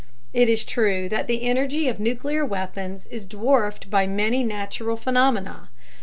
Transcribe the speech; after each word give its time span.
It 0.33 0.49
is 0.49 0.65
true 0.65 1.07
that 1.09 1.27
the 1.27 1.43
energy 1.43 1.87
of 1.87 1.99
nuclear 1.99 2.43
weapons 2.43 3.05
is 3.11 3.27
dwarfed 3.27 3.91
by 3.91 4.07
many 4.07 4.43
natural 4.43 4.97
phenomena. 4.97 5.69